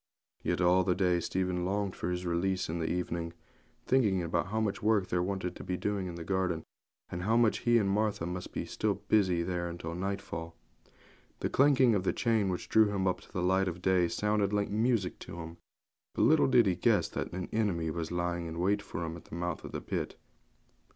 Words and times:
Yet 0.41 0.61
all 0.61 0.83
the 0.83 0.95
day 0.95 1.19
Stephen 1.19 1.63
longed 1.63 1.95
for 1.95 2.09
his 2.09 2.25
release 2.25 2.69
in 2.69 2.79
the 2.79 2.89
evening, 2.89 3.33
thinking 3.85 4.21
how 4.31 4.59
much 4.59 4.81
work 4.81 5.09
there 5.09 5.21
wanted 5.21 5.53
doing 5.79 6.07
in 6.07 6.15
the 6.15 6.23
garden, 6.23 6.63
and 7.11 7.21
how 7.21 7.37
he 7.51 7.77
and 7.77 7.87
Martha 7.87 8.25
must 8.25 8.51
be 8.51 8.67
busy 9.09 9.41
in 9.41 9.49
it 9.51 9.79
till 9.79 9.93
nightfall. 9.93 10.55
The 11.41 11.51
clanking 11.51 11.93
of 11.93 12.03
the 12.03 12.13
chain 12.13 12.49
which 12.49 12.67
drew 12.67 12.89
him 12.91 13.05
up 13.05 13.21
to 13.21 13.31
the 13.31 13.43
light 13.43 13.67
of 13.67 13.79
day 13.83 14.07
sounded 14.07 14.51
like 14.53 14.71
music 14.71 15.19
to 15.19 15.35
him; 15.39 15.57
but 16.15 16.23
little 16.23 16.47
did 16.47 16.65
he 16.65 16.75
guess 16.75 17.07
that 17.09 17.31
an 17.31 17.47
enemy 17.53 17.91
was 17.91 18.11
lying 18.11 18.47
in 18.47 18.57
wait 18.57 18.81
for 18.81 19.05
him 19.05 19.15
at 19.15 19.25
the 19.25 19.35
mouth 19.35 19.63
of 19.63 19.71
the 19.71 19.81
pit. 19.81 20.15